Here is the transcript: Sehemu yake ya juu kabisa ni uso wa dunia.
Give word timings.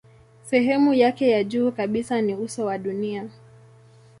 Sehemu 0.43 0.93
yake 0.93 1.29
ya 1.29 1.43
juu 1.43 1.71
kabisa 1.71 2.21
ni 2.21 2.35
uso 2.35 2.65
wa 2.65 2.77
dunia. 2.77 3.29